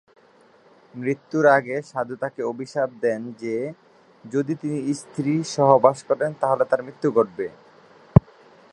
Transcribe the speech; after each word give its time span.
মৃত্যুর 0.93 1.45
আগে 1.47 1.75
সাধু 1.81 2.15
তাকে 2.15 2.41
অভিশাপ 2.43 2.89
দেন 3.01 3.21
যে 3.39 3.55
যদি 4.25 4.53
তিনি 4.55 4.77
স্ত্রী 4.93 5.33
সহবাস 5.55 5.97
করেন 6.03 6.31
তাহলে 6.41 6.63
তার 6.65 6.81
মৃত্যু 6.83 7.07
ঘটবে। 7.11 7.45